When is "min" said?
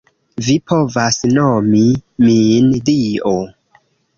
2.27-2.73